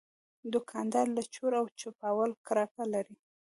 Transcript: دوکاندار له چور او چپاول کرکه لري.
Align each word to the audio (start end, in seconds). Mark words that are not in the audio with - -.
دوکاندار 0.53 1.07
له 1.15 1.21
چور 1.33 1.51
او 1.59 1.65
چپاول 1.79 2.31
کرکه 2.47 2.83
لري. 2.93 3.15